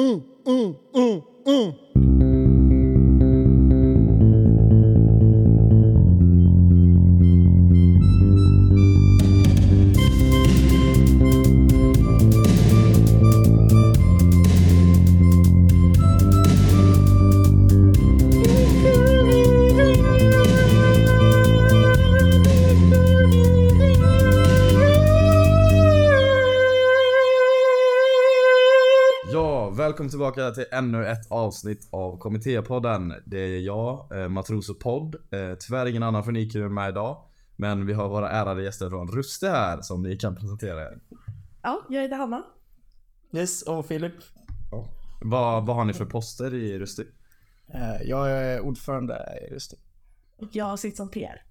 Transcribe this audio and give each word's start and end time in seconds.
mm, 0.00 0.22
mm, 0.46 0.76
mm, 0.94 1.22
mm. 1.46 2.09
Välkommen 30.00 30.34
tillbaka 30.34 30.50
till 30.50 30.64
ännu 30.72 31.06
ett 31.06 31.30
avsnitt 31.30 31.88
av 31.92 32.18
Kommittépodden. 32.18 33.14
Det 33.26 33.38
är 33.38 33.60
jag, 33.60 34.20
eh, 34.20 34.28
Matroso 34.28 34.74
Podd. 34.74 35.14
Eh, 35.14 35.54
tyvärr 35.60 35.86
ingen 35.86 36.02
annan 36.02 36.24
från 36.24 36.36
IQ 36.36 36.54
med 36.54 36.70
mig 36.70 36.88
idag. 36.88 37.24
Men 37.56 37.86
vi 37.86 37.92
har 37.92 38.08
våra 38.08 38.30
ärade 38.30 38.62
gäster 38.62 38.90
från 38.90 39.08
Ruste 39.08 39.48
här 39.48 39.80
som 39.82 40.02
ni 40.02 40.16
kan 40.16 40.36
presentera 40.36 40.82
er. 40.82 40.98
Ja, 41.62 41.82
jag 41.88 42.02
heter 42.02 42.16
Hanna. 42.16 42.42
Yes, 43.32 43.62
och 43.62 43.86
Filip. 43.86 44.12
Vad, 45.22 45.66
vad 45.66 45.76
har 45.76 45.84
ni 45.84 45.92
för 45.92 46.04
poster 46.06 46.54
i 46.54 46.78
Ruste? 46.78 47.04
Eh, 47.74 48.02
Jag 48.08 48.30
är 48.30 48.60
ordförande 48.60 49.14
i 49.50 49.54
Rusti. 49.54 49.76
Och 50.38 50.48
jag 50.52 50.78
sitter 50.78 50.96
som 50.96 51.10
PR. 51.10 51.42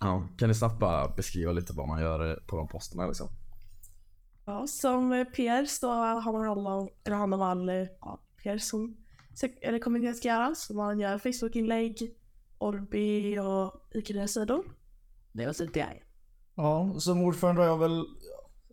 Ja, 0.00 0.28
kan 0.38 0.48
ni 0.48 0.54
snabbt 0.54 0.78
bara 0.80 1.08
beskriva 1.08 1.52
lite 1.52 1.72
vad 1.72 1.88
man 1.88 2.00
gör 2.00 2.42
på 2.46 2.56
de 2.56 2.68
posterna 2.68 3.06
liksom? 3.06 3.28
Ja, 4.44 4.66
som 4.66 5.12
eh, 5.12 5.24
PR 5.24 5.64
så 5.64 5.90
har 5.92 6.32
man 6.32 6.46
hand 6.46 6.68
om, 6.68 6.88
eller 7.04 7.16
hand 7.16 7.34
om 7.34 7.42
all 7.42 7.68
eh, 7.68 7.86
ja, 8.00 8.20
PR 8.42 8.58
som 8.58 8.96
eller 9.60 9.78
kommittén 9.78 10.14
ska 10.14 10.28
göra. 10.28 10.54
Så 10.54 10.74
man 10.74 11.00
gör 11.00 11.18
Facebook-inlägg, 11.18 12.14
Orbi 12.58 13.38
och 13.38 13.88
IKD-sidor. 13.90 14.64
Det 15.32 15.46
var 15.46 15.52
typ 15.52 15.74
det 15.74 15.80
jag. 15.80 16.02
Ja, 16.54 16.94
som 17.00 17.22
ordförande 17.22 17.60
har 17.60 17.68
jag 17.68 17.78
väl 17.78 18.04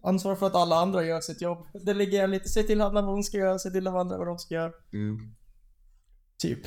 ansvar 0.03 0.35
för 0.35 0.47
att 0.47 0.55
alla 0.55 0.75
andra 0.75 1.03
gör 1.03 1.21
sitt 1.21 1.41
jobb. 1.41 1.67
Delegerar 1.73 2.27
lite, 2.27 2.49
se 2.49 2.63
till 2.63 2.81
alla 2.81 3.01
vad 3.01 3.13
hon 3.13 3.23
ska 3.23 3.37
göra, 3.37 3.59
se 3.59 3.69
till 3.69 3.87
alla 3.87 3.99
andra 3.99 4.17
vad 4.17 4.27
de 4.27 4.37
ska 4.39 4.53
göra. 4.53 4.71
Typ. 6.37 6.59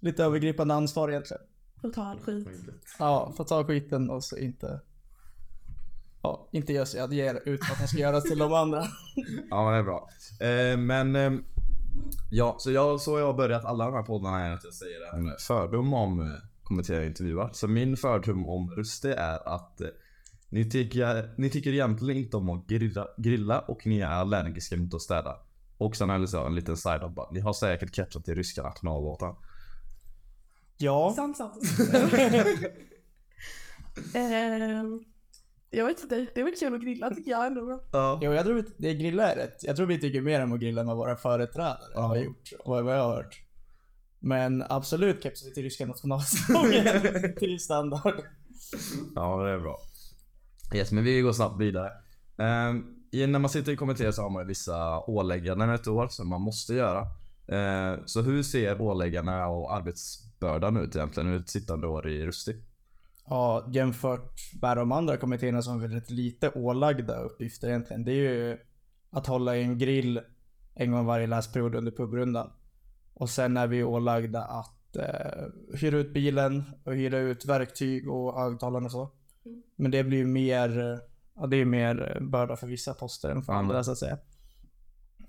Lite 0.00 0.24
övergripande 0.24 0.74
ansvar 0.74 1.08
egentligen. 1.08 1.42
Total 1.82 2.18
skit. 2.18 2.48
Ja, 2.98 3.32
få 3.36 3.44
ta 3.44 3.64
skiten 3.64 4.10
och 4.10 4.24
så 4.24 4.36
inte... 4.36 4.80
Ja, 6.28 6.48
inte 6.52 6.72
göra 6.72 6.86
sig 6.86 7.00
att 7.00 7.12
ge 7.12 7.32
ut 7.32 7.60
vad 7.68 7.78
man 7.78 7.88
ska 7.88 7.98
göra 7.98 8.20
till 8.20 8.38
de 8.38 8.52
andra. 8.52 8.78
Ja, 9.50 9.64
men 9.64 9.72
det 9.72 9.78
är 9.78 9.82
bra. 9.82 10.08
Eh, 10.40 10.78
men 10.78 11.16
eh, 11.16 11.32
ja, 12.30 12.56
så 12.58 12.70
jag, 12.70 13.00
så 13.00 13.18
jag 13.18 13.26
har 13.26 13.34
börjat 13.34 13.64
alla 13.64 13.84
de 13.84 13.94
här 13.94 14.02
poddarna 14.02 14.46
är 14.46 14.54
att 14.54 14.64
jag 14.64 14.74
säger 14.74 15.14
en 15.14 15.36
fördom 15.38 15.94
om 15.94 16.20
eh, 16.20 16.26
kommentera 16.62 17.06
intervjuer. 17.06 17.50
Så 17.52 17.68
min 17.68 17.96
fördom 17.96 18.48
om 18.48 18.70
Ruste 18.70 19.14
är 19.14 19.48
att 19.48 19.80
eh, 19.80 19.88
ni, 20.48 20.70
tycker, 20.70 21.34
ni 21.38 21.50
tycker 21.50 21.72
egentligen 21.72 22.22
inte 22.22 22.36
om 22.36 22.48
att 22.48 22.66
grilla, 22.66 23.06
grilla 23.18 23.58
och 23.58 23.86
ni 23.86 24.00
är 24.00 24.06
allergiska 24.06 24.76
mot 24.76 24.94
att 24.94 25.02
städa. 25.02 25.36
Och 25.78 25.96
sen 25.96 26.08
har 26.08 26.28
jag 26.32 26.46
en 26.46 26.54
liten 26.54 26.76
side-up 26.76 27.14
bara. 27.14 27.30
Ni 27.30 27.40
har 27.40 27.52
säkert 27.52 27.94
catchat 27.94 28.24
till 28.24 28.34
ryska 28.34 28.62
nationallåtar. 28.62 29.36
Ja. 30.78 31.12
Sant, 31.16 31.36
sant. 31.36 31.62
Ehm, 34.14 35.04
jag 35.70 35.86
vet 35.86 36.02
inte, 36.02 36.26
det 36.34 36.40
är 36.40 36.44
väl 36.44 36.54
kul 36.54 36.74
att 36.74 36.80
grilla 36.80 37.10
tycker 37.10 37.30
jag 37.30 37.46
ändå. 37.46 37.82
Ja. 37.92 38.18
Jo, 38.22 38.32
jag 38.32 38.44
tror 38.44 38.58
att 38.58 38.78
det 38.78 38.94
grilla 38.94 39.32
är 39.32 39.36
rätt. 39.36 39.64
Jag 39.64 39.76
tror 39.76 39.86
vi 39.86 40.00
tycker 40.00 40.20
mer 40.20 40.42
om 40.42 40.52
att 40.52 40.60
grilla 40.60 40.80
än 40.80 40.86
vad 40.86 40.96
våra 40.96 41.16
företrädare 41.16 41.94
har 41.94 42.16
gjort. 42.16 42.52
Och 42.58 42.84
vad 42.84 42.96
jag 42.96 43.02
har 43.02 43.14
hört. 43.14 43.42
Men 44.20 44.64
absolut 44.68 45.22
kepsar 45.22 45.48
vi 45.48 45.54
till 45.54 45.62
ryska 45.62 45.86
nationalsången 45.86 47.34
till 47.38 47.60
standard. 47.60 48.14
Ja, 49.14 49.42
det 49.42 49.50
är 49.50 49.58
bra. 49.58 49.78
Yes, 50.74 50.92
men 50.92 51.04
vi 51.04 51.20
går 51.20 51.32
snabbt 51.32 51.60
vidare. 51.60 51.90
Um, 52.36 52.94
när 53.12 53.38
man 53.38 53.50
sitter 53.50 53.72
i 53.72 53.76
kommitté 53.76 54.12
så 54.12 54.22
har 54.22 54.30
man 54.30 54.46
vissa 54.46 55.00
ålägganden 55.00 55.70
ett 55.70 55.88
år 55.88 56.08
som 56.08 56.28
man 56.28 56.40
måste 56.40 56.74
göra. 56.74 57.00
Eh, 57.48 57.98
så 58.06 58.22
hur 58.22 58.42
ser 58.42 58.80
åläggandena 58.80 59.48
och 59.48 59.74
arbetsbördan 59.74 60.76
ut 60.76 60.96
egentligen 60.96 61.28
ur 61.28 61.40
ett 61.40 61.48
sittande 61.48 61.86
år 61.86 62.08
i 62.08 62.26
Rusti? 62.26 62.56
Ja, 63.30 63.66
jämfört 63.72 64.40
med 64.62 64.76
de 64.76 64.92
andra 64.92 65.16
kommittéerna 65.16 65.62
som 65.62 65.72
har 65.72 65.80
väldigt 65.80 66.10
lite 66.10 66.50
ålagda 66.54 67.16
uppgifter 67.20 67.68
egentligen. 67.68 68.04
Det 68.04 68.12
är 68.12 68.14
ju 68.34 68.58
att 69.10 69.26
hålla 69.26 69.56
i 69.56 69.62
en 69.62 69.78
grill 69.78 70.20
en 70.74 70.92
gång 70.92 71.06
varje 71.06 71.26
läsperiod 71.26 71.74
under 71.74 71.92
pubrundan. 71.92 72.50
Och 73.14 73.30
sen 73.30 73.56
är 73.56 73.66
vi 73.66 73.84
ålagda 73.84 74.42
att 74.44 74.96
eh, 74.96 75.44
hyra 75.74 75.98
ut 75.98 76.12
bilen 76.14 76.62
och 76.84 76.94
hyra 76.94 77.18
ut 77.18 77.44
verktyg 77.46 78.10
och 78.10 78.40
högtalare 78.40 78.84
och 78.84 78.90
så. 78.92 79.10
Men 79.76 79.90
det 79.90 80.04
blir 80.04 80.18
ju 80.18 80.26
mer, 80.26 81.00
ja 81.34 81.46
det 81.46 81.56
är 81.56 81.64
mer 81.64 82.18
börda 82.20 82.56
för 82.56 82.66
vissa 82.66 82.94
poster 82.94 83.30
än 83.30 83.42
för 83.42 83.52
Ja, 83.52 83.58
andra 83.58 83.84
så 83.84 83.92
att 83.92 83.98
säga. 83.98 84.18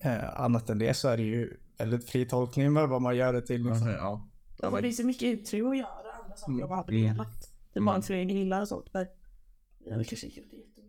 Eh, 0.01 0.39
annat 0.41 0.69
än 0.69 0.79
det 0.79 0.93
så 0.93 1.07
är 1.07 1.17
det 1.17 1.23
ju 1.23 1.57
väldigt 1.77 2.09
fri 2.09 2.25
tolkning 2.25 2.73
med 2.73 2.89
vad 2.89 3.01
man 3.01 3.15
gör 3.17 3.33
det 3.33 3.41
till. 3.41 3.63
Liksom. 3.63 3.87
Ja. 3.89 4.27
Ja, 4.61 4.69
men 4.69 4.73
det 4.73 4.81
finns 4.81 4.99
ju 4.99 5.03
mycket 5.03 5.23
utrymme 5.39 5.69
att 5.69 5.77
göra 5.77 6.13
andra 6.23 6.35
saker 6.35 6.51
Mm. 6.53 6.63
om 6.63 6.69
man 6.69 6.77
hade 6.77 6.91
velat. 6.93 7.48
Det 7.73 7.79
är 7.79 7.83
bara 7.83 8.01
tre 8.01 8.25
grillar 8.25 8.61
och 8.61 8.67
sånt. 8.67 8.87
Men 8.93 9.05
jag 9.85 9.97
vill 9.97 10.07
kanske 10.07 10.25
inte 10.27 10.39
jättemycket. 10.39 10.83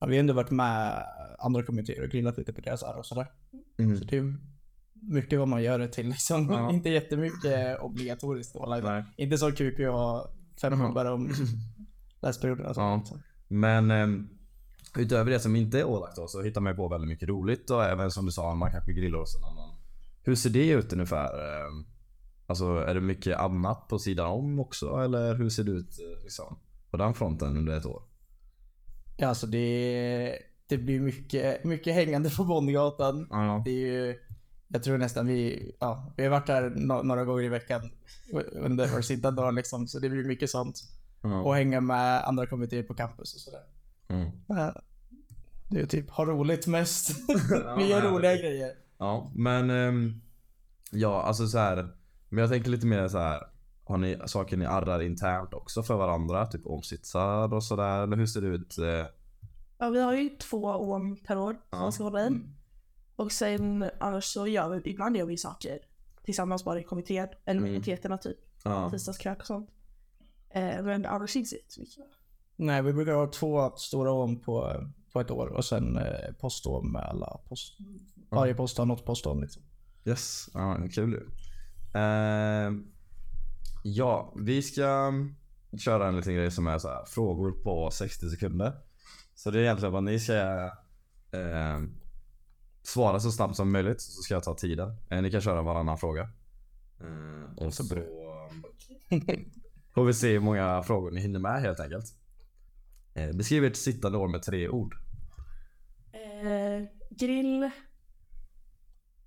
Ja, 0.00 0.06
vi 0.06 0.16
har 0.16 0.20
ändå 0.20 0.34
varit 0.34 0.50
med 0.50 1.04
andra 1.38 1.62
kommittéer 1.62 2.02
och 2.04 2.08
grillat 2.10 2.38
lite 2.38 2.52
på 2.52 2.60
deras 2.60 2.82
ära 2.82 2.96
och 2.96 3.06
sådär. 3.06 3.26
Mm. 3.78 3.96
Så 3.98 4.04
det 4.04 4.16
är 4.16 4.34
mycket 4.94 5.38
vad 5.38 5.48
man 5.48 5.62
gör 5.62 5.78
det 5.78 5.88
till 5.88 6.08
liksom. 6.08 6.50
Ja. 6.50 6.70
Inte 6.74 6.88
jättemycket 6.90 7.80
obligatoriskt. 7.80 8.56
Nej. 8.82 9.04
Inte 9.16 9.38
som 9.38 9.52
QQ 9.52 9.78
har 9.78 10.30
fem 10.60 10.78
pubbar 10.80 11.04
om 11.04 11.30
läsperioden 12.20 12.66
och 12.66 12.70
Ja. 12.70 12.74
sånt. 12.74 13.12
Men 13.48 13.90
ehm, 13.90 14.28
utöver 14.98 15.30
det 15.30 15.40
som 15.40 15.56
inte 15.56 15.80
är 15.80 15.84
ålagt 15.84 16.16
då, 16.16 16.26
så 16.28 16.42
hittar 16.42 16.60
man 16.60 16.72
ju 16.72 16.76
på 16.76 16.88
väldigt 16.88 17.08
mycket 17.08 17.28
roligt 17.28 17.70
och 17.70 17.84
även 17.84 18.10
som 18.10 18.26
du 18.26 18.32
sa, 18.32 18.54
man 18.54 18.70
kanske 18.70 18.92
grillar 18.92 19.18
hos 19.18 19.36
en 19.36 19.44
annan. 19.44 19.70
Hur 20.24 20.34
ser 20.34 20.50
det 20.50 20.68
ut 20.70 20.92
ungefär? 20.92 21.26
Ehm, 21.66 21.84
Alltså 22.52 22.66
är 22.66 22.94
det 22.94 23.00
mycket 23.00 23.38
annat 23.38 23.88
på 23.88 23.98
sidan 23.98 24.26
om 24.26 24.60
också 24.60 24.96
eller 25.04 25.34
hur 25.34 25.50
ser 25.50 25.64
det 25.64 25.70
ut 25.70 25.98
eh, 25.98 26.22
liksom, 26.22 26.58
på 26.90 26.96
den 26.96 27.14
fronten 27.14 27.56
under 27.56 27.76
ett 27.76 27.86
år? 27.86 28.02
Ja, 29.16 29.28
alltså 29.28 29.46
det, 29.46 30.38
det 30.66 30.78
blir 30.78 31.00
mycket, 31.00 31.64
mycket 31.64 31.94
hängande 31.94 32.30
på 32.30 32.44
Bondgatan. 32.44 33.26
Ja. 33.30 33.62
Det 33.64 33.70
är 33.70 33.86
ju, 33.86 34.18
jag 34.68 34.82
tror 34.82 34.98
nästan 34.98 35.26
vi, 35.26 35.72
ja, 35.80 36.12
vi 36.16 36.22
har 36.22 36.30
varit 36.30 36.46
där 36.46 36.70
no- 36.70 37.02
några 37.02 37.24
gånger 37.24 37.42
i 37.42 37.48
veckan 37.48 37.90
under 38.52 39.02
sittande 39.02 39.42
dag 39.42 39.54
liksom. 39.54 39.86
Så 39.86 39.98
det 39.98 40.08
blir 40.08 40.24
mycket 40.24 40.50
sånt. 40.50 40.82
Och 41.44 41.54
hänga 41.54 41.80
med 41.80 42.24
andra 42.24 42.46
kommittéer 42.46 42.82
på 42.82 42.94
campus 42.94 43.34
och 43.34 43.40
sådär. 43.40 43.62
Mm. 44.08 44.30
Ja. 44.46 44.82
Det 45.70 45.80
är 45.80 45.86
typ 45.86 46.10
ha 46.10 46.24
roligt 46.24 46.66
mest. 46.66 47.10
Ja, 47.50 47.76
vi 47.78 47.88
gör 47.88 48.04
ja, 48.04 48.10
roliga 48.10 48.36
grejer. 48.36 48.72
Ja, 48.98 49.32
men 49.34 49.70
ehm, 49.70 50.20
ja, 50.90 51.22
alltså 51.22 51.46
så 51.46 51.58
här. 51.58 52.01
Men 52.32 52.38
jag 52.42 52.50
tänker 52.50 52.70
lite 52.70 52.86
mer 52.86 53.08
så 53.08 53.18
här. 53.18 53.42
Har 53.84 53.96
ni 53.98 54.18
saker 54.26 54.56
ni 54.56 54.64
arrar 54.66 55.02
internt 55.02 55.54
också 55.54 55.82
för 55.82 55.96
varandra? 55.96 56.46
Typ 56.46 56.66
omsitsar 56.66 57.54
och 57.54 57.64
sådär? 57.64 58.02
Eller 58.02 58.16
hur 58.16 58.26
ser 58.26 58.40
det 58.40 58.46
ut? 58.48 58.78
eh? 58.78 59.06
Ja, 59.78 59.90
vi 59.90 60.00
har 60.00 60.14
ju 60.14 60.28
två 60.28 60.64
om 60.66 61.16
per 61.16 61.38
år 61.38 61.52
som 61.52 61.60
Ja. 61.70 61.78
man 61.80 61.92
ska 61.92 62.04
hålla 62.04 62.28
i. 62.28 62.40
Och 63.16 63.32
sen 63.32 63.90
annars 64.00 64.24
så 64.24 64.46
gör 64.46 64.68
vi, 64.68 64.90
ibland 64.90 65.16
gör 65.16 65.26
vi 65.26 65.36
saker 65.36 65.78
tillsammans 66.24 66.64
bara 66.64 66.80
i 66.80 66.82
kommittén, 66.84 67.28
eller 67.44 67.60
Mm. 67.60 67.72
minoriteterna 67.72 68.18
typ. 68.18 68.36
Ja. 68.64 68.90
Tisdagskrök 68.90 69.38
och 69.40 69.46
sånt. 69.46 69.70
Eh, 70.50 70.82
men 70.82 71.06
annars 71.06 71.36
inte 71.36 71.50
så 71.68 71.80
mycket. 71.80 72.04
Nej, 72.56 72.82
vi 72.82 72.92
brukar 72.92 73.12
ha 73.14 73.26
två 73.26 73.70
stora 73.76 74.12
om 74.12 74.40
på, 74.40 74.84
på 75.12 75.20
ett 75.20 75.30
år 75.30 75.46
och 75.46 75.64
sen 75.64 75.96
eh, 75.96 76.32
postom 76.40 76.92
med 76.92 77.02
alla 77.02 77.40
post. 77.48 77.78
Varje 78.30 78.54
post 78.54 78.78
har 78.78 78.86
något 78.86 79.04
postom 79.04 79.40
liksom. 79.40 79.62
Yes, 80.04 80.48
ja, 80.54 80.78
kul 80.94 81.12
ju. 81.12 81.20
Ehm, 81.94 82.86
ja, 83.82 84.34
vi 84.36 84.62
ska 84.62 85.12
köra 85.78 86.08
en 86.08 86.16
liten 86.16 86.34
grej 86.34 86.50
som 86.50 86.66
är 86.66 86.78
så 86.78 86.88
här, 86.88 87.04
frågor 87.04 87.52
på 87.52 87.90
60 87.90 88.30
sekunder. 88.30 88.72
Så 89.34 89.50
det 89.50 89.58
är 89.58 89.62
egentligen 89.62 89.92
vad 89.92 90.04
ni 90.04 90.18
ska 90.20 90.34
ehm, 91.32 91.94
svara 92.82 93.20
så 93.20 93.32
snabbt 93.32 93.56
som 93.56 93.72
möjligt 93.72 94.00
så 94.00 94.22
ska 94.22 94.34
jag 94.34 94.44
ta 94.44 94.54
tiden. 94.54 94.96
Eh, 95.10 95.22
ni 95.22 95.30
kan 95.30 95.40
köra 95.40 95.62
varannan 95.62 95.98
fråga. 95.98 96.30
Ehm, 97.00 97.54
och 97.56 97.74
så 97.74 97.84
får 99.94 100.04
vi 100.04 100.14
se 100.14 100.32
hur 100.32 100.40
många 100.40 100.82
frågor 100.82 101.10
ni 101.10 101.20
hinner 101.20 101.40
med 101.40 101.60
helt 101.60 101.80
enkelt. 101.80 102.06
Eh, 103.14 103.32
beskriv 103.32 103.64
ert 103.64 103.76
sittande 103.76 104.18
år 104.18 104.28
med 104.28 104.42
tre 104.42 104.68
ord. 104.68 104.96
Eh, 106.12 106.88
grill, 107.10 107.70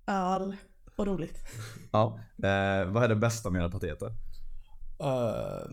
öl 0.06 0.56
och 0.96 1.06
roligt. 1.06 1.38
Ja, 1.92 2.20
eh, 2.36 2.90
vad 2.92 3.04
är 3.04 3.08
det 3.08 3.16
bästa 3.16 3.50
med 3.50 3.60
era 3.60 3.70
pateter? 3.70 4.06
Eh, 5.00 5.70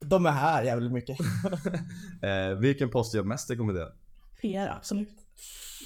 de 0.00 0.26
är 0.26 0.30
här 0.30 0.62
jävligt 0.62 0.92
mycket. 0.92 1.18
Eh, 2.22 2.58
vilken 2.58 2.90
post 2.90 3.14
gör 3.14 3.22
mest 3.22 3.56
kommittén? 3.56 3.88
PR, 4.40 4.68
absolut. 4.68 5.08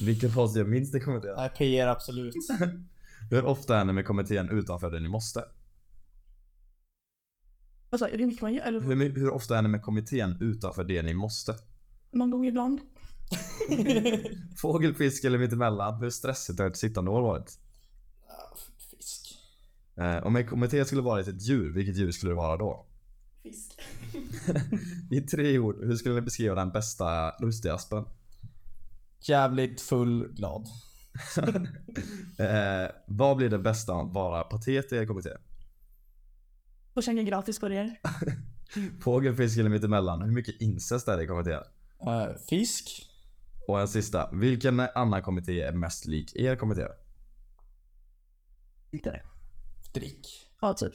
Vilken 0.00 0.32
post 0.32 0.56
gör 0.56 0.64
minst 0.64 1.04
kommittén? 1.04 1.34
Nej, 1.36 1.50
PR 1.50 1.86
absolut. 1.86 2.34
Hur 3.30 3.44
ofta 3.44 3.78
är 3.80 3.84
ni 3.84 3.92
med 3.92 4.06
kommittén 4.06 4.48
utanför 4.50 4.90
det 4.90 5.00
ni 5.00 5.08
måste? 5.08 5.44
Vad 7.90 7.98
sa 8.00 8.08
mycket 8.26 8.42
man 8.42 8.54
gör? 8.54 8.64
Eller 8.64 8.80
Hur, 8.80 9.14
hur 9.14 9.30
ofta 9.30 9.58
är 9.58 9.62
ni 9.62 9.68
med 9.68 9.82
kommittén 9.82 10.36
utanför 10.40 10.84
det 10.84 11.02
ni 11.02 11.14
måste? 11.14 11.54
någon 12.12 12.30
gång 12.30 12.46
ibland. 12.46 12.80
Fågel, 14.56 14.94
fisk 14.94 15.24
eller 15.24 15.38
mittemellan? 15.38 16.00
Hur 16.00 16.10
stressigt 16.10 16.58
har 16.58 16.66
ert 16.66 16.76
sittande 16.76 17.10
år 17.10 17.22
varit? 17.22 17.58
Eh, 19.96 20.26
om 20.26 20.36
en 20.36 20.46
kommitté 20.46 20.84
skulle 20.84 21.02
varit 21.02 21.28
ett 21.28 21.42
djur, 21.42 21.72
vilket 21.72 21.96
djur 21.96 22.12
skulle 22.12 22.32
det 22.32 22.36
vara 22.36 22.56
då? 22.56 22.86
Fisk. 23.42 23.80
I 25.10 25.20
tre 25.20 25.58
ord, 25.58 25.84
hur 25.84 25.96
skulle 25.96 26.14
ni 26.14 26.20
beskriva 26.20 26.54
den 26.54 26.70
bästa 26.70 27.30
Rusty-aspen? 27.30 28.04
Jävligt 29.20 29.80
full, 29.80 30.28
glad. 30.32 30.66
Eh, 32.38 32.90
vad 33.06 33.36
blir 33.36 33.48
det 33.48 33.58
bästa 33.58 33.94
att 33.94 34.14
vara 34.14 34.42
patet 34.42 34.92
i 34.92 35.06
kommitté? 35.06 35.30
Och 36.94 37.02
käka 37.02 37.22
gratis 37.22 37.60
burgare. 37.60 37.96
Fågel, 39.00 39.36
fisk 39.36 39.58
eller 39.58 39.70
mittemellan? 39.70 40.22
Hur 40.22 40.32
mycket 40.32 40.60
incest 40.60 41.08
är 41.08 41.16
det 41.16 41.22
i 41.22 41.26
kommittén? 41.26 41.62
Eh, 42.06 42.36
fisk. 42.48 43.06
Och 43.68 43.80
en 43.80 43.88
sista, 43.88 44.30
vilken 44.32 44.80
annan 44.80 45.22
kommitté 45.22 45.60
är 45.60 45.72
mest 45.72 46.06
lik 46.06 46.36
er 46.36 46.56
kommitté? 46.56 46.86
Inte 48.90 49.10
det. 49.10 49.22
Drick. 49.92 50.26
Ja, 50.60 50.74
typ. 50.74 50.92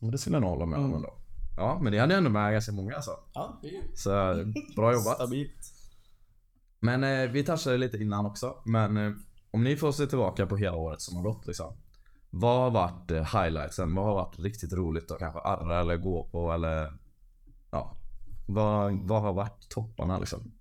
Och 0.00 0.10
det 0.12 0.18
skulle 0.18 0.36
jag 0.36 0.40
nog 0.40 0.50
hålla 0.50 0.66
med 0.66 0.78
om 0.78 0.84
Mm. 0.84 0.96
ändå. 0.96 1.14
Ja, 1.56 1.78
men 1.82 1.92
det 1.92 1.98
hade 1.98 2.14
ändå 2.14 2.30
med 2.30 2.52
ganska 2.52 2.72
många 2.72 2.94
alltså. 2.94 3.10
Ja, 3.34 3.58
det 3.62 3.68
är 3.68 3.72
ju 3.72 3.82
Så 3.94 4.10
bra 4.76 4.92
jobbat. 4.92 5.14
stabilt. 5.14 5.72
Men 6.80 7.04
eh, 7.04 7.30
vi 7.30 7.44
touchade 7.44 7.78
lite 7.78 7.96
innan 7.98 8.26
också. 8.26 8.54
Men 8.64 8.96
eh, 8.96 9.12
om 9.50 9.64
ni 9.64 9.76
får 9.76 9.92
se 9.92 10.06
tillbaka 10.06 10.46
på 10.46 10.56
hela 10.56 10.76
året 10.76 11.00
som 11.00 11.16
har 11.16 11.22
gått 11.22 11.46
liksom. 11.46 11.74
Vad 12.30 12.58
har 12.58 12.70
varit 12.70 13.10
eh, 13.10 13.22
highlightsen? 13.40 13.94
Vad 13.94 14.04
har 14.04 14.14
varit 14.14 14.38
riktigt 14.38 14.72
roligt 14.72 15.10
att 15.10 15.18
kanske 15.18 15.40
arra 15.40 15.80
eller 15.80 15.96
gå 15.96 16.28
på 16.32 16.52
eller 16.52 16.98
ja. 17.70 17.96
Vad, 18.46 18.92
vad 19.08 19.22
har 19.22 19.32
varit 19.32 19.68
topparna 19.68 20.18
liksom? 20.18 20.52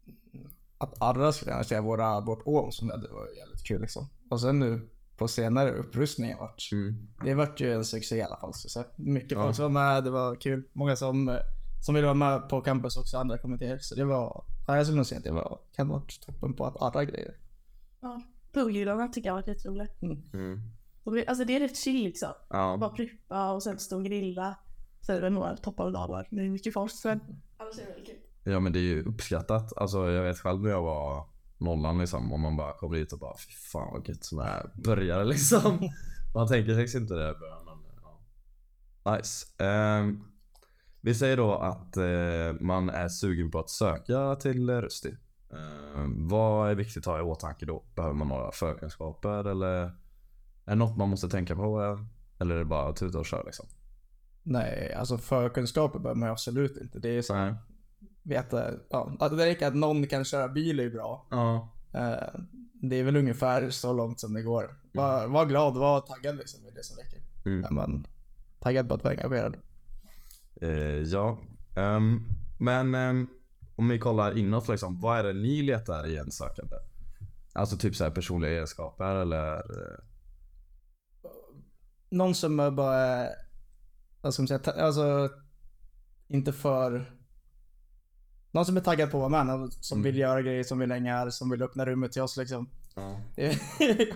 Att 0.77 1.01
Arra 1.01 1.31
skulle 1.31 1.51
jag 1.51 1.65
säga 1.65 1.81
våra, 1.81 2.19
vårt 2.21 2.47
år 2.47 2.71
som 2.71 2.87
det 2.87 2.93
var 3.11 3.27
jävligt 3.37 3.63
kul 3.67 3.81
liksom. 3.81 4.07
Och 4.29 4.41
sen 4.41 4.59
nu 4.59 4.89
på 5.17 5.27
senare 5.27 5.71
upprustningen 5.71 6.37
vart. 6.37 6.69
Det 7.23 7.33
vart 7.33 7.61
ju 7.61 7.73
en 7.73 7.85
succé 7.85 8.15
i 8.17 8.21
alla 8.21 8.37
fall. 8.37 8.53
Så 8.53 8.69
så 8.69 8.83
mycket 8.95 9.31
Ja. 9.31 9.43
folk 9.43 9.55
som 9.55 9.63
var 9.63 9.69
med, 9.93 10.03
det 10.03 10.09
var 10.09 10.35
kul. 10.35 10.63
Många 10.73 10.95
som, 10.95 11.37
som 11.85 11.95
ville 11.95 12.07
vara 12.07 12.13
med 12.13 12.49
på 12.49 12.61
campus 12.61 12.97
också, 12.97 13.17
andra 13.17 13.37
kommittéer. 13.37 13.77
Så 13.77 13.95
det 13.95 14.05
var, 14.05 14.45
ja, 14.67 14.75
jag 14.77 14.85
skulle 14.85 14.97
nog 14.97 15.05
säga 15.05 15.17
att 15.17 15.23
det 15.23 15.31
var, 15.31 15.59
kan 15.75 15.87
vara 15.87 16.01
toppen 16.25 16.53
på 16.53 16.65
att 16.65 16.81
arra 16.95 17.03
grejer. 17.05 17.35
Ja. 18.01 18.21
Burgarna 18.53 19.07
tycker 19.07 19.29
jag 19.29 19.33
har 19.33 19.41
varit 19.41 19.47
jätteroligt. 19.47 20.01
Mm. 20.33 20.59
Och 21.03 21.15
det- 21.15 21.25
Alltså 21.27 21.45
det 21.45 21.55
är 21.55 21.59
rätt 21.59 21.77
chill 21.77 22.03
liksom. 22.03 22.29
Ja. 22.49 22.77
Bara 22.79 22.89
preppa 22.89 23.51
och 23.51 23.63
sen 23.63 23.79
stå 23.79 23.95
och 23.97 24.05
grilla. 24.05 24.55
Sen 25.01 25.15
är 25.17 25.21
det 25.21 25.29
några 25.29 25.57
toppar 25.57 25.85
och 25.85 25.91
dalar. 25.91 26.27
Det 26.31 26.41
är 26.41 26.49
mycket 26.49 26.73
folk. 26.73 26.91
Men 27.03 27.19
annars 27.57 27.77
är 27.77 27.81
det 27.81 27.87
väldigt 27.91 28.05
kul. 28.07 28.15
ja 28.53 28.59
men 28.59 28.73
det 28.73 28.79
är 28.79 28.81
ju 28.81 29.03
uppskattat. 29.03 29.77
Alltså 29.77 30.11
jag 30.11 30.23
vet 30.23 30.39
själv 30.39 30.61
när 30.61 30.69
jag 30.69 30.81
var 30.81 31.25
nollan 31.57 31.97
liksom. 31.97 32.33
Och 32.33 32.39
man 32.39 32.57
bara 32.57 32.73
kommer 32.73 32.97
dit 32.97 33.13
och 33.13 33.19
bara 33.19 33.37
fy 33.37 33.51
fan 33.53 33.93
vad 33.93 34.07
gött 34.09 34.23
som 34.23 34.39
är 34.39 34.71
börjare 34.83 35.25
liksom. 35.25 35.89
Man 36.35 36.47
tänker 36.47 36.87
sig 36.87 37.01
inte 37.01 37.13
det 37.13 37.29
i 37.29 37.33
början 37.33 37.65
men 37.65 37.77
ja. 39.03 39.17
Nice. 39.17 39.45
Ehm, 39.57 40.23
vi 41.01 41.15
säger 41.15 41.37
då 41.37 41.55
att 41.55 41.97
eh, 41.97 42.61
man 42.61 42.89
är 42.89 43.07
sugen 43.07 43.51
på 43.51 43.59
att 43.59 43.69
söka 43.69 44.35
till 44.35 44.69
Rusty. 44.69 45.13
Ehm, 45.51 46.27
vad 46.27 46.69
är 46.71 46.75
viktigt 46.75 47.07
att 47.07 47.13
ha 47.13 47.19
i 47.19 47.21
åtanke 47.21 47.65
då? 47.65 47.83
Behöver 47.95 48.15
man 48.15 48.27
några 48.27 48.51
förkunskaper 48.51 49.47
eller 49.47 49.83
är 50.65 50.71
det 50.71 50.75
något 50.75 50.97
man 50.97 51.09
måste 51.09 51.29
tänka 51.29 51.55
på? 51.55 51.83
eh? 51.83 51.99
Eller 52.39 52.55
är 52.55 52.59
det 52.59 52.65
bara 52.65 52.89
att 52.89 52.95
tuta 52.95 53.19
och 53.19 53.25
köra 53.25 53.43
liksom? 53.43 53.65
Nej, 54.43 54.93
alltså 54.93 55.17
förkunskaper 55.17 55.99
behöver 55.99 56.19
man 56.19 56.29
absolut 56.29 56.77
inte. 56.77 56.99
Det 56.99 57.09
är 57.09 57.21
så. 57.21 57.55
Veta, 58.25 58.71
ja, 58.89 59.11
att 59.19 59.37
det 59.37 59.45
räcker 59.45 59.67
att 59.67 59.75
någon 59.75 60.07
kan 60.07 60.25
köra 60.25 60.47
bil 60.47 60.79
är 60.79 60.89
bra. 60.89 61.27
Ja. 61.31 61.73
Eh, 61.93 62.39
det 62.73 62.95
är 62.95 63.03
väl 63.03 63.15
ungefär 63.15 63.69
så 63.69 63.93
långt 63.93 64.19
som 64.19 64.33
det 64.33 64.41
går. 64.41 64.79
Var, 64.93 65.27
var 65.27 65.45
glad, 65.45 65.77
var 65.77 66.01
taggad 66.01 66.35
liksom. 66.37 66.63
Det 66.63 66.69
är 66.69 66.75
det 66.75 66.83
som 66.83 66.97
räcker. 66.97 67.19
Mm. 67.45 67.75
Man 67.75 68.07
taggad 68.59 68.87
på 68.87 68.93
att 68.93 69.03
vara 69.03 69.13
engagerad. 69.13 69.57
Eh, 70.61 70.69
ja, 71.01 71.37
Ehm, 71.75 72.23
men 72.59 72.95
ehm, 72.95 73.27
om 73.75 73.89
vi 73.89 73.99
kollar 73.99 74.37
inåt 74.37 74.67
liksom, 74.67 74.99
vad 74.99 75.19
är 75.19 75.23
det 75.23 75.33
ni 75.33 75.61
letar 75.61 76.07
i 76.07 76.17
en 76.17 76.31
sökande? 76.31 76.75
Alltså 77.53 77.77
typ 77.77 77.95
så 77.95 78.03
här 78.03 78.11
personliga 78.11 78.51
egenskaper 78.51 79.15
eller? 79.15 79.53
eh, 79.55 79.99
Någon 82.09 82.35
som 82.35 82.59
är 82.59 82.71
bara, 82.71 83.27
vad 84.21 84.33
ska 84.33 84.41
man 84.43 84.47
säga, 84.47 84.59
alltså 84.71 85.29
inte 86.27 86.53
för... 86.53 87.14
Någon 88.55 88.65
som 88.65 88.77
är 88.77 88.81
taggad 88.81 89.11
på 89.11 89.25
att 89.25 89.31
vara 89.31 89.43
med, 89.43 89.73
som 89.73 89.95
Mm. 89.97 90.03
vill 90.03 90.17
göra 90.17 90.41
grejer, 90.41 90.63
som 90.63 90.79
vill 90.79 90.91
hänga 90.91 91.17
här, 91.17 91.29
som 91.29 91.49
vill 91.49 91.61
öppna 91.63 91.85
rummet 91.85 92.11
till 92.11 92.21
oss 92.21 92.37
liksom. 92.37 92.69
Ja. 92.95 93.19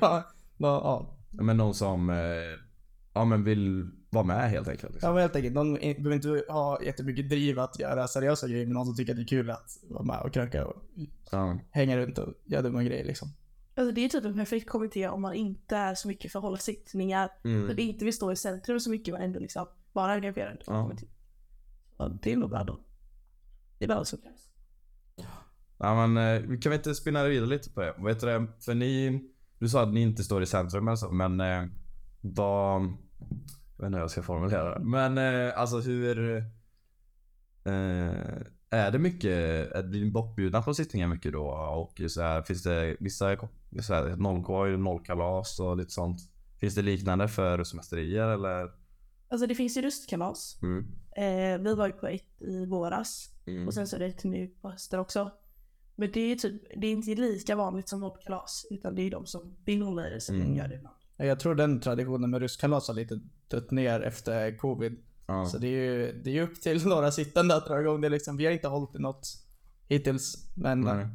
Ja, 0.01 0.23
ja, 0.57 1.05
Men 1.29 1.57
någon 1.57 1.73
som 1.73 2.09
eh, 2.09 2.15
ja, 3.13 3.25
men 3.25 3.43
vill 3.43 3.89
vara 4.09 4.23
med 4.25 4.49
helt 4.49 4.67
enkelt. 4.67 4.83
ja 4.83 4.93
Liksom. 4.93 5.13
men 5.13 5.21
helt 5.21 5.35
enkelt. 5.35 5.55
Någon 5.55 5.77
in- 5.77 6.03
behöver 6.03 6.15
inte 6.15 6.51
ha 6.53 6.83
jättemycket 6.83 7.29
driv 7.29 7.59
att 7.59 7.79
göra 7.79 8.07
seriösa 8.07 8.47
grejer, 8.47 8.65
men 8.65 8.73
någon 8.73 8.85
som 8.85 8.95
tycker 8.95 9.11
att 9.13 9.17
det 9.17 9.23
är 9.23 9.27
kul 9.27 9.49
att 9.49 9.77
vara 9.89 10.03
med 10.03 10.21
och 10.21 10.33
kröka 10.33 10.65
och 10.67 10.83
Ja. 11.31 11.59
hänga 11.71 11.97
runt 11.97 12.17
och 12.17 12.33
göra 12.45 12.61
dumma 12.61 12.83
grejer 12.83 13.05
liksom. 13.05 13.27
Alltså 13.75 13.91
det 13.95 14.05
är 14.05 14.09
typ 14.09 14.25
en 14.25 14.33
perfekt 14.37 14.69
kommitté 14.69 15.07
om 15.07 15.21
man 15.21 15.33
inte 15.33 15.75
är 15.77 15.95
så 15.95 16.07
mycket 16.07 16.31
för 16.31 16.39
att 16.39 16.43
hålla 16.43 16.57
sittningar. 16.57 17.29
Mm. 17.43 17.67
Så 17.67 17.73
det 17.73 17.81
inte 17.81 18.05
vill 18.05 18.13
stå 18.13 18.31
i 18.31 18.35
centrum 18.35 18.79
så 18.79 18.89
mycket 18.89 19.13
men 19.13 19.21
ändå 19.23 19.39
liksom 19.39 19.65
vara 19.93 20.11
engagerad. 20.11 20.57
Ja. 20.67 20.91
Ja, 21.97 22.07
det 22.21 22.31
är 22.31 22.37
nog 22.37 22.49
bra 22.49 22.63
då. 22.63 22.79
Det 23.79 23.85
är 23.85 23.87
bara 23.89 24.05
så 24.05 24.17
krävs. 24.17 24.49
Ja 25.77 26.07
men 26.07 26.17
eh, 26.17 26.59
kan 26.59 26.69
vi 26.69 26.75
inte 26.75 26.95
spinna 26.95 27.23
vidare 27.23 27.49
lite 27.49 27.69
på 27.69 27.81
det? 27.81 27.93
Vad 27.97 28.11
heter 28.13 28.27
det? 28.27 28.47
För 28.59 28.73
ni, 28.73 29.21
du 29.59 29.69
sa 29.69 29.83
att 29.83 29.93
ni 29.93 30.01
inte 30.01 30.23
står 30.23 30.43
i 30.43 30.45
centrum 30.45 30.87
alltså, 30.87 31.11
men 31.11 31.39
eh, 31.41 31.65
vad... 32.21 32.81
Jag 32.81 33.83
vet 33.83 33.85
inte 33.85 33.97
hur 33.97 33.99
jag 34.03 34.11
ska 34.11 34.21
formulera 34.21 34.79
det. 34.79 34.85
Men 34.85 35.17
eh, 35.17 35.59
alltså 35.59 35.79
hur... 35.79 36.37
Eh, 37.63 38.41
är 38.71 38.91
det 38.91 38.99
mycket, 38.99 39.31
är- 39.75 39.83
blir 39.83 40.05
ni 40.05 40.11
bortbjudna 40.11 40.61
på 40.61 40.73
sittningar 40.73 41.07
mycket 41.07 41.31
då? 41.33 41.47
Och 41.49 42.01
så 42.11 42.21
här, 42.21 42.41
finns 42.41 42.63
det 42.63 42.97
vissa 42.99 43.37
så 43.81 43.93
här, 43.93 44.15
nollkorg, 44.15 44.77
nollkalas 44.77 45.59
och 45.59 45.77
lite 45.77 45.91
sånt? 45.91 46.19
Finns 46.59 46.75
det 46.75 46.81
liknande 46.81 47.27
för 47.27 47.63
semesterier 47.63 48.27
eller? 48.27 48.78
Alltså 49.29 49.47
det 49.47 49.55
finns 49.55 49.77
ju 49.77 49.81
röstkalas. 49.81 50.59
Mm. 50.61 50.85
Eh, 51.15 51.63
vi 51.63 51.75
var 51.75 51.87
ju 51.87 51.93
på 51.93 52.07
ett 52.07 52.41
i 52.41 52.65
våras. 52.65 53.29
Mm. 53.47 53.67
Och 53.67 53.73
sen 53.73 53.87
så 53.87 53.95
är 53.95 53.99
det 53.99 54.05
ett 54.05 54.23
nu 54.23 54.47
på 54.61 54.69
hösten 54.69 54.99
också. 54.99 55.31
Men 55.95 56.11
det 56.11 56.19
är 56.19 56.35
typ, 56.35 56.61
det 56.81 56.87
är 56.87 56.91
inte 56.91 57.15
lika 57.15 57.55
vanligt 57.55 57.89
som 57.89 57.99
nollkalas. 57.99 58.65
Utan 58.71 58.95
det 58.95 59.01
är 59.01 59.11
de 59.11 59.25
som 59.25 59.55
vill 59.65 59.81
hålla 59.81 60.07
i 60.07 60.13
det 60.13 60.21
som 60.21 60.35
Mm. 60.35 60.55
gör 60.55 60.67
det 60.67 60.75
ibland. 60.75 60.95
Ja, 61.17 61.25
Jag 61.25 61.39
tror 61.39 61.55
den 61.55 61.79
traditionen 61.81 62.29
med 62.29 62.41
röstkalas 62.41 62.87
har 62.87 62.95
lite 62.95 63.19
dött 63.47 63.71
ner 63.71 64.01
efter 64.01 64.57
covid. 64.57 64.97
Ja. 65.27 65.45
Så 65.45 65.57
det 65.57 65.67
är 65.67 65.71
ju 65.71 66.21
det 66.23 66.29
är 66.29 66.33
ju 66.33 66.41
upp 66.41 66.61
till 66.61 66.85
några 66.87 67.11
sittande 67.11 67.55
att 67.55 67.65
dra 67.67 67.81
igång 67.81 68.01
det 68.01 68.09
liksom. 68.09 68.37
Vi 68.37 68.45
har 68.45 68.51
inte 68.53 68.67
hållit 68.67 68.95
i 68.95 68.99
något 68.99 69.27
hittills. 69.87 70.49
Men 70.55 70.81
Nej. 70.81 71.01
eh, 71.01 71.07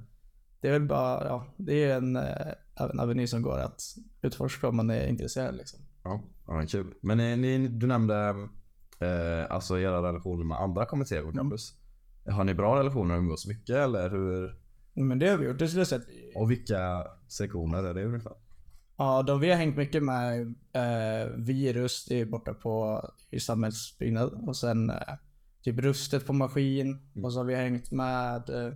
det 0.61 0.69
är 0.69 0.73
väl 0.73 0.89
bara, 0.89 1.25
ja, 1.25 1.55
det 1.57 1.85
är 1.85 1.97
en, 1.97 2.17
eh, 2.17 2.53
en 2.75 3.01
aveny 3.01 3.27
som 3.27 3.43
går 3.43 3.59
att 3.59 3.83
utforska 4.23 4.69
om 4.69 4.77
man 4.77 4.91
är 4.91 5.07
intresserad 5.07 5.57
liksom. 5.57 5.81
Ja, 6.05 6.23
ja 6.47 6.67
kul. 6.69 6.95
Men 7.01 7.21
eh, 7.21 7.37
ni, 7.39 7.69
du 7.69 7.87
nämnde 7.87 8.29
eh, 9.01 9.51
alltså 9.51 9.79
era 9.79 10.09
relationer 10.09 10.45
med 10.45 10.61
andra 10.61 10.87
kommittéer 10.87 11.23
på 11.23 11.33
campus. 11.33 11.75
Har 12.27 12.45
ni 12.45 12.55
bra 12.55 12.79
relationer 12.79 13.15
och 13.15 13.19
umgås 13.21 13.47
mycket 13.47 13.77
eller 13.77 14.11
hur? 14.11 14.59
Men 14.95 15.19
det 15.19 15.29
har 15.29 15.37
vi 15.39 15.47
gjort. 15.47 15.59
Det 15.59 15.69
skulle 15.69 15.81
jag 15.81 15.89
säga 15.89 16.03
Och 16.37 16.51
vilka 16.51 17.07
sektioner 17.29 17.83
är 17.85 17.95
det 17.95 18.05
ungefär? 18.05 18.33
Ja, 18.97 19.23
de 19.23 19.41
vi 19.41 19.51
har 19.51 19.57
hängt 19.57 19.77
mycket 19.77 20.03
med 20.03 20.41
eh, 20.73 21.29
virus, 21.37 22.05
det 22.09 22.21
är 22.21 22.27
borta 22.27 22.55
på 22.55 23.03
i 23.31 23.41
samhällsbyggnad. 23.41 24.49
Och 24.49 24.57
sen 24.57 24.91
eh, 24.91 24.97
typ 25.63 25.79
rustet 25.79 26.27
på 26.27 26.33
maskin. 26.33 27.11
Och 27.25 27.33
så 27.33 27.39
har 27.39 27.45
vi 27.45 27.55
hängt 27.55 27.91
med, 27.93 28.51
eh, 28.51 28.73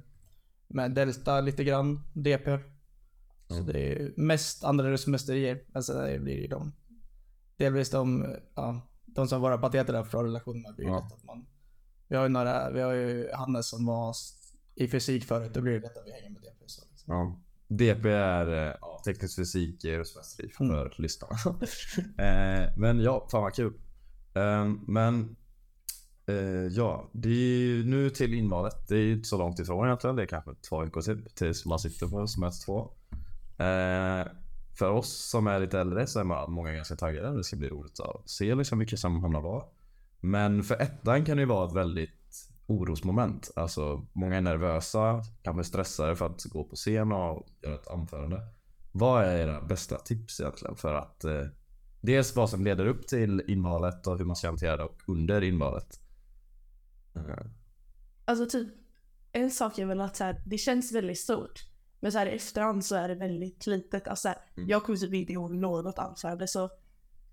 med 0.68 0.90
Delta 0.94 1.40
lite 1.40 1.64
grann, 1.64 2.00
DP. 2.12 2.58
Så 3.48 3.54
Mm. 3.54 3.66
det 3.66 3.92
är 3.92 4.12
mest 4.16 4.64
andra 4.64 4.90
rustmästerier. 4.90 5.60
Men 5.72 5.82
sen 5.82 5.96
är 5.96 6.10
det 6.12 6.18
blir 6.18 6.40
det 6.42 6.48
de, 6.48 6.72
delvis 7.58 7.90
de, 7.90 8.22
eh, 8.24 8.30
ja, 8.54 8.80
de 9.06 9.28
som 9.28 9.40
våra 9.40 9.58
pateter 9.58 9.94
har 9.94 10.04
för 10.04 10.24
relation 10.24 10.62
med. 10.62 10.74
Blir 10.74 10.86
Ja. 10.86 10.98
att 11.12 11.24
man, 11.24 11.46
vi 12.08 12.16
har 12.16 12.22
ju 12.22 12.28
några, 12.28 12.70
vi 12.70 12.80
har 12.80 12.92
ju 12.92 13.30
Hannes 13.34 13.68
som 13.68 13.86
var 13.86 14.14
i 14.74 14.88
fysik 14.88 15.24
förut, 15.24 15.54
då 15.54 15.60
blir 15.60 15.72
det 15.72 15.80
lätt 15.80 15.96
att 15.96 16.06
vi 16.06 16.12
hänger 16.12 16.30
med 16.30 16.42
DP. 16.42 16.64
Så 16.66 16.82
liksom. 16.90 17.14
Ja. 17.14 17.40
DP 17.68 18.08
är 18.10 18.68
eh, 18.68 18.74
ja, 18.80 19.02
teknisk 19.04 19.36
fysik 19.36 19.84
i 19.84 19.96
röstmästeri 19.98 20.48
för 20.48 20.64
Mm. 20.64 20.88
lyssnarna. 20.98 21.36
eh, 22.18 22.72
men 22.78 23.00
ja, 23.00 23.28
fan 23.30 23.42
vad 23.42 23.54
kul. 23.54 23.72
Eh, 24.34 24.64
men 24.86 25.36
Eh, 26.30 26.66
ja, 26.70 27.10
det 27.12 27.28
är 27.28 27.58
ju 27.58 27.84
nu 27.84 28.10
till 28.10 28.34
invalet. 28.34 28.88
Det 28.88 28.94
är 28.94 29.00
ju 29.00 29.12
inte 29.12 29.28
så 29.28 29.38
långt 29.38 29.58
ifrån 29.58 29.86
egentligen. 29.86 30.16
Det 30.16 30.22
är 30.22 30.26
kanske 30.26 30.54
två 30.68 30.80
veckor 30.80 31.00
typ 31.00 31.34
tills 31.34 31.66
man 31.66 31.78
sitter 31.78 32.06
på 32.06 32.40
möte 32.40 32.56
två. 32.66 32.90
För 34.78 34.90
oss 34.90 35.30
som 35.30 35.46
är 35.46 35.60
lite 35.60 35.80
äldre 35.80 36.06
så 36.06 36.20
är 36.20 36.24
man 36.24 36.52
många 36.52 36.72
ganska 36.72 36.96
taggade. 36.96 37.36
Det 37.36 37.44
ska 37.44 37.56
bli 37.56 37.68
roligt 37.68 38.00
att 38.00 38.30
se 38.30 38.54
liksom 38.54 38.78
vilka 38.78 38.96
som 38.96 39.22
hamnar 39.22 39.40
var. 39.40 39.68
Men 40.20 40.62
för 40.62 40.82
ettan 40.82 41.24
kan 41.24 41.36
det 41.36 41.40
ju 41.40 41.46
vara 41.46 41.68
ett 41.68 41.76
väldigt 41.76 42.50
orosmoment. 42.66 43.50
Alltså 43.56 44.06
många 44.12 44.36
är 44.36 44.40
nervösa, 44.40 45.22
kanske 45.42 45.64
stressade 45.64 46.16
för 46.16 46.26
att 46.26 46.44
gå 46.44 46.64
på 46.64 46.76
scen 46.76 47.12
och 47.12 47.48
göra 47.62 47.74
ett 47.74 47.88
anförande. 47.88 48.40
Vad 48.92 49.24
är 49.24 49.36
era 49.36 49.60
bästa 49.60 49.98
tips 49.98 50.40
egentligen 50.40 50.76
för 50.76 50.94
att 50.94 51.24
eh, 51.24 51.44
dels 52.00 52.36
vad 52.36 52.50
som 52.50 52.64
leder 52.64 52.86
upp 52.86 53.06
till 53.06 53.42
invalet 53.46 54.06
och 54.06 54.18
hur 54.18 54.24
man 54.24 54.36
ska 54.36 54.46
hantera 54.46 54.76
det 54.76 54.84
och 54.84 55.02
under 55.06 55.42
invalet? 55.42 56.00
Mm. 57.14 57.50
Alltså 58.24 58.46
typ, 58.46 58.68
en 59.32 59.50
sak 59.50 59.78
är 59.78 59.86
väl 59.86 60.00
att 60.00 60.16
så 60.16 60.24
här, 60.24 60.42
det 60.46 60.58
känns 60.58 60.92
väldigt 60.92 61.18
stort. 61.18 61.68
Men 62.00 62.12
så 62.12 62.18
här 62.18 62.26
i 62.26 62.30
efterhand 62.36 62.84
så 62.84 62.94
är 62.96 63.08
det 63.08 63.14
väldigt 63.14 63.66
litet. 63.66 64.08
Alltså 64.08 64.22
så 64.22 64.28
här, 64.28 64.38
Mm. 64.56 64.68
jag 64.68 64.82
kommer 64.84 64.98
typ 64.98 65.14
inte 65.14 65.32
ihåg 65.32 65.54
något 65.54 65.98
anförande 65.98 66.48
så 66.48 66.70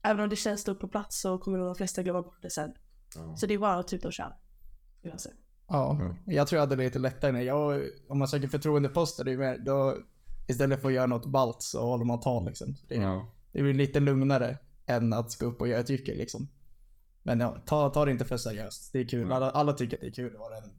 även 0.01 0.23
om 0.23 0.29
det 0.29 0.35
känns 0.35 0.61
stort 0.61 0.79
på 0.79 0.87
plats 0.87 1.21
så 1.21 1.37
kommer 1.37 1.57
de 1.57 1.75
flesta 1.75 2.03
glömma 2.03 2.21
bort 2.21 2.41
det 2.41 2.49
sen. 2.49 2.73
ja. 3.15 3.35
Så 3.35 3.45
det 3.45 3.53
är 3.53 3.57
bara 3.57 3.75
att 3.75 3.87
typ 3.87 4.05
att 4.05 4.13
köra. 4.13 4.33
vill 5.01 5.11
jag 5.11 5.21
säga. 5.21 5.35
Ja, 5.67 5.91
Mm. 6.01 6.15
jag 6.25 6.47
tror 6.47 6.57
jag 6.57 6.61
hade 6.67 6.75
lite 6.75 6.99
lättare. 6.99 7.31
när 7.31 7.41
Jag, 7.41 7.81
om 8.09 8.19
man 8.19 8.27
söker 8.27 8.47
förtroendeposter, 8.47 9.23
det 9.23 9.31
är 9.31 9.37
mer, 9.37 9.57
då 9.57 9.97
istället 10.47 10.81
för 10.81 10.87
att 10.87 10.93
göra 10.93 11.05
något 11.05 11.25
ballt 11.25 11.61
så 11.61 11.81
håller 11.85 12.05
man 12.05 12.19
tal 12.19 12.45
liksom. 12.45 12.75
Det, 12.87 12.95
Ja. 12.95 13.31
det 13.51 13.61
blir 13.61 13.73
lite 13.73 13.99
lugnare 13.99 14.57
än 14.85 15.13
att 15.13 15.39
gå 15.39 15.45
upp 15.45 15.61
och 15.61 15.67
göra 15.67 15.79
ett 15.79 15.89
jycke 15.89 16.15
liksom. 16.15 16.47
Men 17.23 17.39
ja, 17.39 17.57
ta, 17.65 17.89
ta 17.89 18.05
det 18.05 18.11
inte 18.11 18.25
för 18.25 18.37
seriöst. 18.37 18.93
Det 18.93 18.99
är 18.99 19.07
kul. 19.07 19.31
Alla, 19.31 19.49
alla 19.51 19.73
tycker 19.73 19.97
att 19.97 20.01
det 20.01 20.07
är 20.07 20.11
kul 20.11 20.35
än 20.35 20.41
blir 20.41 20.55
liksom. 20.55 20.73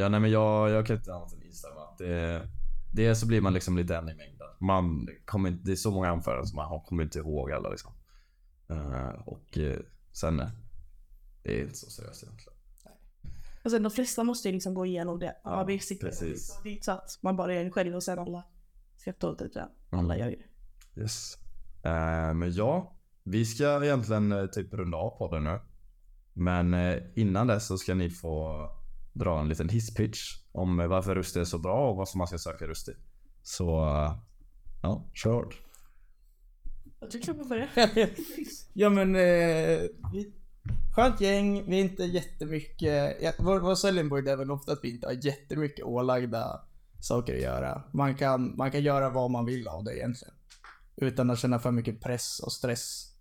Ja. 0.00 0.08
Nej 0.08 0.20
men 0.20 0.30
jag, 0.30 0.70
jag 0.70 0.86
kan 0.86 0.96
inte 0.96 1.14
annat 1.14 1.32
än 1.32 1.42
instämma. 1.42 1.96
Det, 1.98 2.48
det 2.92 3.14
så 3.14 3.26
blir 3.26 3.40
man 3.40 3.52
liksom 3.52 3.76
lite 3.76 3.96
en 3.96 4.08
i 4.08 4.14
mängden. 4.14 4.46
Man 4.60 5.08
kommer 5.24 5.48
inte, 5.48 5.62
det 5.64 5.72
är 5.72 5.76
så 5.76 5.90
många 5.90 6.08
anföranden 6.08 6.46
som 6.46 6.56
man 6.56 6.68
har- 6.68 6.80
kommer 6.80 7.02
inte 7.02 7.18
ihåg 7.18 7.52
alla 7.52 7.70
liksom. 7.70 7.92
Eh, 8.70 9.08
och 9.08 9.58
eh, 9.58 9.78
sen, 10.12 10.40
eh, 10.40 10.48
det 11.42 11.58
är 11.58 11.62
inte 11.62 11.74
så 11.76 11.90
seriöst 11.90 12.22
egentligen. 12.22 12.52
Och 13.64 13.70
sen 13.70 13.82
de 13.82 13.90
flesta 13.90 14.24
måste 14.24 14.48
ju 14.48 14.54
liksom 14.54 14.74
gå 14.74 14.86
igenom 14.86 15.18
det. 15.18 15.36
Ja, 15.44 15.50
man 15.50 15.66
precis. 15.66 16.46
Så 16.54 16.62
Det 16.62 16.68
är 16.68 16.72
inte 16.72 16.84
så 16.84 16.92
att 16.92 17.18
man 17.22 17.36
bara 17.36 17.54
gör 17.54 17.64
det 17.64 17.70
själv 17.70 17.94
och 17.94 18.02
sen 18.02 18.18
alla 18.18 18.44
skrattar 18.96 19.28
åt 19.28 19.38
det. 19.38 19.50
jag. 19.54 19.68
Alla 20.00 20.18
gör 20.18 20.28
ju 20.28 20.36
det. 20.94 21.00
Yes. 21.00 21.34
Eh, 21.82 22.34
men 22.34 22.52
ja, 22.52 22.96
vi 23.24 23.44
ska 23.46 23.84
egentligen 23.84 24.48
typ 24.52 24.74
runda 24.74 24.96
av 24.98 25.18
podden 25.18 25.44
nu. 25.44 25.60
Men 26.32 26.74
innan 27.14 27.46
dess 27.46 27.66
så 27.66 27.78
ska 27.78 27.94
ni 27.94 28.10
få 28.10 28.68
dra 29.18 29.40
en 29.40 29.48
liten 29.48 29.68
hisspitch 29.68 30.36
om 30.52 30.76
varför 30.76 31.14
Rusty 31.14 31.40
är 31.40 31.44
så 31.44 31.58
bra 31.58 31.90
och 31.90 31.96
vad 31.96 32.08
som 32.08 32.18
man 32.18 32.26
ska 32.26 32.38
söka 32.38 32.66
Rusty. 32.66 32.92
Så, 33.42 33.84
eh, 33.84 34.18
ja, 34.82 35.10
kör. 35.14 35.46
Jag 37.00 37.10
tycker 37.10 37.28
jag 37.28 37.36
får 37.36 37.44
börja. 37.44 37.68
ja 38.72 38.90
men, 38.90 39.16
eh, 39.16 39.80
vi, 40.12 40.32
skönt 40.94 41.20
gäng, 41.20 41.70
vi 41.70 41.76
är 41.76 41.84
inte 41.84 42.04
jättemycket, 42.04 43.16
ja, 43.22 43.32
vår, 43.38 43.60
vår 43.60 43.74
selling 43.74 44.06
är 44.06 44.36
väl 44.36 44.50
ofta 44.50 44.72
att 44.72 44.80
vi 44.82 44.94
inte 44.94 45.06
har 45.06 45.26
jättemycket 45.26 45.84
ålagda 45.84 46.60
saker 47.00 47.34
att 47.34 47.42
göra. 47.42 47.82
Man 47.92 48.14
kan, 48.14 48.56
man 48.56 48.70
kan 48.70 48.82
göra 48.82 49.10
vad 49.10 49.30
man 49.30 49.44
vill 49.44 49.68
av 49.68 49.84
det 49.84 49.98
egentligen. 49.98 50.34
Utan 50.96 51.30
att 51.30 51.38
känna 51.38 51.58
för 51.58 51.70
mycket 51.70 52.00
press 52.00 52.40
och 52.40 52.52
stress. 52.52 53.12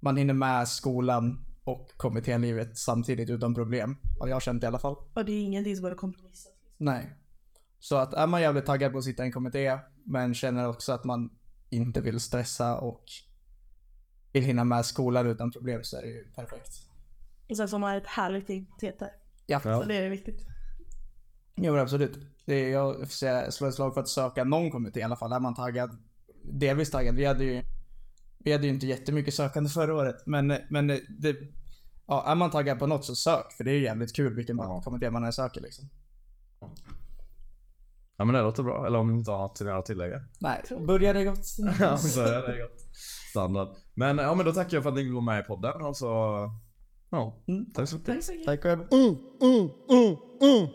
Man 0.00 0.16
hinner 0.16 0.34
med 0.34 0.68
skolan 0.68 1.44
och 1.68 1.88
kommittélivet 1.96 2.78
samtidigt 2.78 3.30
utan 3.30 3.54
problem. 3.54 3.96
Har 4.20 4.28
jag 4.28 4.42
känt 4.42 4.62
i 4.62 4.66
alla 4.66 4.78
fall. 4.78 4.96
Och 5.14 5.24
det 5.24 5.32
är 5.32 5.42
ingenting 5.42 5.76
som 5.76 5.82
behöver 5.82 5.98
kompromissa. 5.98 6.48
Nej. 6.78 7.16
Så 7.78 7.96
att 7.96 8.14
är 8.14 8.26
man 8.26 8.40
jävligt 8.40 8.66
taggad 8.66 8.92
på 8.92 8.98
att 8.98 9.04
sitta 9.04 9.22
i 9.22 9.26
en 9.26 9.32
kommitté, 9.32 9.78
men 10.04 10.34
känner 10.34 10.68
också 10.68 10.92
att 10.92 11.04
man 11.04 11.30
inte 11.70 12.00
vill 12.00 12.20
stressa 12.20 12.78
och 12.78 13.04
vill 14.32 14.44
hinna 14.44 14.64
med 14.64 14.86
skolan 14.86 15.26
utan 15.26 15.50
problem 15.50 15.84
så 15.84 15.96
är 15.96 16.02
det 16.02 16.08
ju 16.08 16.24
perfekt. 16.34 16.72
Och 17.50 17.56
sen 17.56 17.68
får 17.68 17.78
man 17.78 17.96
ett 17.96 18.06
härligt 18.06 18.50
identitet 18.50 18.98
där. 18.98 19.10
Ja. 19.46 19.60
Så 19.60 19.84
det 19.84 19.96
är 19.96 20.10
viktigt. 20.10 20.46
jo 21.56 21.72
men 21.72 21.82
absolut. 21.82 22.18
Det 22.46 22.54
är, 22.54 22.68
jag 22.70 23.10
slår 23.52 23.68
ett 23.68 23.74
slag 23.74 23.94
för 23.94 24.00
att 24.00 24.08
söka 24.08 24.44
någon 24.44 24.70
kommitté 24.70 25.00
i 25.00 25.02
alla 25.02 25.16
fall. 25.16 25.32
Är 25.32 25.40
man 25.40 25.54
taggad, 25.54 25.90
delvis 26.44 26.90
taggad. 26.90 27.14
Vi 27.14 27.24
hade 27.24 27.44
ju, 27.44 27.62
vi 28.48 28.52
hade 28.52 28.66
ju 28.66 28.72
inte 28.72 28.86
jättemycket 28.86 29.34
sökande 29.34 29.70
förra 29.70 29.94
året, 29.94 30.26
men, 30.26 30.46
men 30.70 30.86
det, 31.18 31.36
ja, 32.06 32.24
är 32.30 32.34
man 32.34 32.50
taggad 32.50 32.78
på 32.78 32.86
något 32.86 33.04
så 33.04 33.14
sök, 33.14 33.52
för 33.56 33.64
det 33.64 33.70
är 33.70 33.74
ju 33.74 33.82
jävligt 33.82 34.16
kul 34.16 34.34
vilken 34.34 34.56
Ja. 34.58 34.82
kommitté 34.84 35.10
man 35.10 35.24
än 35.24 35.32
söker 35.32 35.60
liksom. 35.60 35.88
Ja 38.16 38.24
men 38.24 38.34
det 38.34 38.42
låter 38.42 38.62
bra. 38.62 38.86
Eller 38.86 38.98
om 38.98 39.12
ni 39.12 39.18
inte 39.18 39.30
har 39.30 39.38
något 39.38 39.60
att 39.60 39.86
tillägga. 39.86 40.20
Nej, 40.40 40.62
börja 40.86 41.12
det 41.12 41.24
gott. 41.24 41.44
Ja, 41.80 41.96
så 41.96 42.20
är 42.20 42.48
det 42.52 42.62
gott. 42.62 42.80
Standard. 43.30 43.68
Men 43.94 44.18
ja 44.18 44.34
men 44.34 44.46
då 44.46 44.52
tackar 44.52 44.76
jag 44.76 44.82
för 44.82 44.90
att 44.90 44.96
ni 44.96 45.02
vill 45.02 45.12
vara 45.12 45.24
med 45.24 45.40
i 45.40 45.42
podden 45.42 45.82
och 45.82 45.96
så... 45.96 46.06
Ja, 47.10 47.42
Mm. 47.48 47.72
tack 47.74 47.88
så 47.88 47.96
mycket. 47.96 48.14
Tack 48.14 48.24
så 48.24 48.32
mycket. 48.32 48.46
Tack 48.46 48.62
själv. 48.62 48.80
Mm, 48.92 49.16
mm, 49.42 49.70
mm, 49.90 50.16
mm. 50.42 50.68